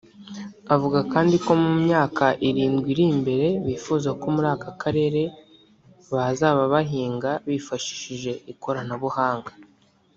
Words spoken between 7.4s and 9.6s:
bifashishije ikoranabuhanga